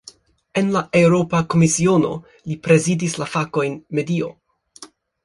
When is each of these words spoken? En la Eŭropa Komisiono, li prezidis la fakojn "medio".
En 0.59 0.69
la 0.75 0.81
Eŭropa 1.01 1.41
Komisiono, 1.53 2.09
li 2.53 2.57
prezidis 2.69 3.19
la 3.25 3.29
fakojn 3.35 3.77
"medio". 3.99 4.31